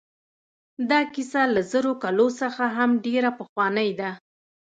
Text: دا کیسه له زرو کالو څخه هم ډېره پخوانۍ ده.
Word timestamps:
دا 0.89 0.99
کیسه 1.13 1.41
له 1.53 1.61
زرو 1.71 1.93
کالو 2.03 2.27
څخه 2.41 2.63
هم 2.77 2.91
ډېره 3.05 3.29
پخوانۍ 3.39 3.89
ده. 3.99 4.09